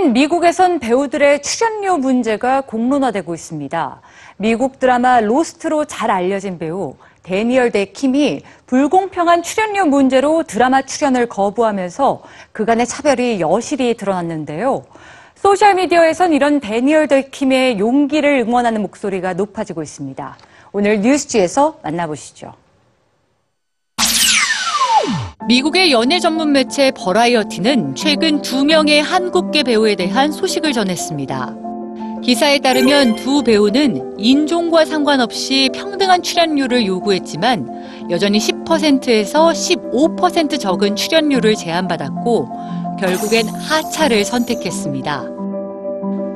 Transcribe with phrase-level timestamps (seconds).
[0.00, 4.00] 최근 미국에선 배우들의 출연료 문제가 공론화되고 있습니다.
[4.38, 12.22] 미국 드라마 로스트로 잘 알려진 배우 대니얼 대 킴이 불공평한 출연료 문제로 드라마 출연을 거부하면서
[12.52, 14.84] 그간의 차별이 여실히 드러났는데요.
[15.34, 20.36] 소셜미디어에선 이런 대니얼 대 킴의 용기를 응원하는 목소리가 높아지고 있습니다.
[20.72, 22.54] 오늘 뉴스G에서 만나보시죠.
[25.48, 31.56] 미국의 연예 전문 매체 버라이어티는 최근 두 명의 한국계 배우에 대한 소식을 전했습니다.
[32.22, 42.48] 기사에 따르면 두 배우는 인종과 상관없이 평등한 출연료를 요구했지만 여전히 10%에서 15% 적은 출연료를 제한받았고
[43.00, 45.24] 결국엔 하차를 선택했습니다.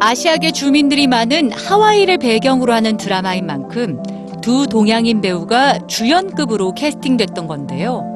[0.00, 4.02] 아시아계 주민들이 많은 하와이를 배경으로 하는 드라마인 만큼
[4.40, 8.13] 두 동양인 배우가 주연급으로 캐스팅됐던 건데요.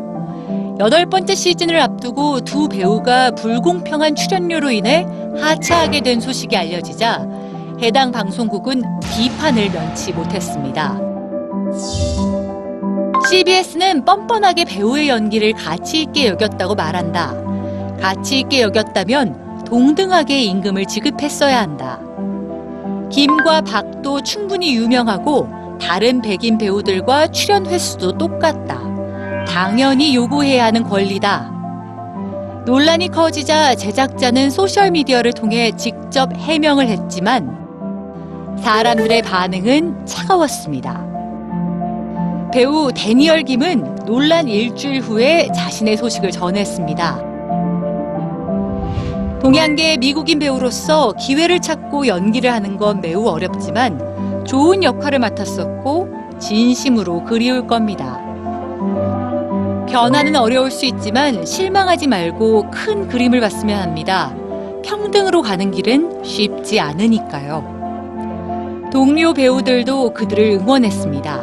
[0.80, 5.04] 여덟 번째 시즌을 앞두고 두 배우가 불공평한 출연료로 인해
[5.36, 7.26] 하차하게 된 소식이 알려지자
[7.82, 11.00] 해당 방송국은 비판을 면치 못했습니다.
[13.28, 17.34] CBS는 뻔뻔하게 배우의 연기를 가치 있게 여겼다고 말한다.
[18.00, 21.98] 가치 있게 여겼다면 동등하게 임금을 지급했어야 한다.
[23.10, 25.48] 김과 박도 충분히 유명하고
[25.80, 28.77] 다른 백인 배우들과 출연 횟수도 똑같다.
[29.58, 31.50] 당연히 요구해야 하는 권리다.
[32.64, 41.04] 논란이 커지자 제작자는 소셜미디어를 통해 직접 해명을 했지만 사람들의 반응은 차가웠습니다.
[42.52, 47.18] 배우 데니얼 김은 논란 일주일 후에 자신의 소식을 전했습니다.
[49.42, 57.66] 동양계 미국인 배우로서 기회를 찾고 연기를 하는 건 매우 어렵지만 좋은 역할을 맡았었고 진심으로 그리울
[57.66, 58.20] 겁니다.
[59.88, 64.34] 변화는 어려울 수 있지만 실망하지 말고 큰 그림을 봤으면 합니다.
[64.84, 67.78] 평등으로 가는 길은 쉽지 않으니까요.
[68.92, 71.42] 동료 배우들도 그들을 응원했습니다.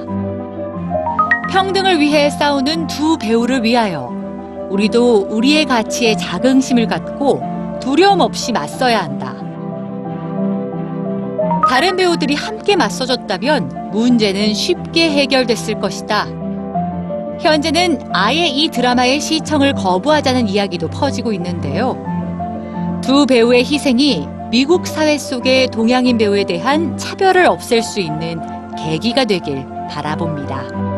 [1.52, 4.14] 평등을 위해 싸우는 두 배우를 위하여
[4.70, 7.42] 우리도 우리의 가치에 자긍심을 갖고
[7.82, 9.36] 두려움 없이 맞서야 한다.
[11.68, 16.45] 다른 배우들이 함께 맞서줬다면 문제는 쉽게 해결됐을 것이다.
[17.42, 21.98] 현재는 아예 이 드라마의 시청을 거부하자는 이야기도 퍼지고 있는데요.
[23.04, 28.40] 두 배우의 희생이 미국 사회 속의 동양인 배우에 대한 차별을 없앨 수 있는
[28.78, 30.95] 계기가 되길 바라봅니다.